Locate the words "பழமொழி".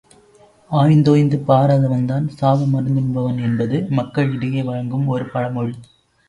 5.29-5.75